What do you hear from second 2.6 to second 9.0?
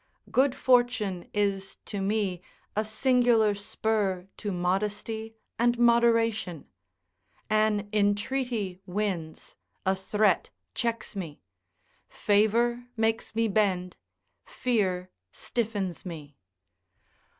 a singular spur to modesty and moderation: an entreaty